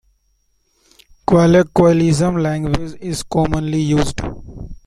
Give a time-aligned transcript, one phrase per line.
[1.27, 4.19] Colloquialism language is commonly used.